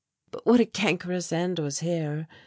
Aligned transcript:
_But 0.31 0.47
what 0.47 0.59
a 0.59 0.65
cankerous 0.65 1.31
end 1.31 1.59
was 1.59 1.81
here. 1.81 2.27